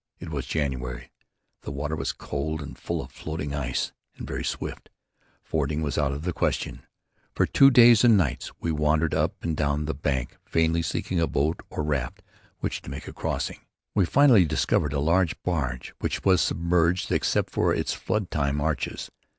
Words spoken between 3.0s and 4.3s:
of floating ice, and